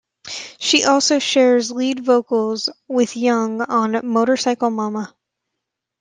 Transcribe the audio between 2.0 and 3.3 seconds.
vocals with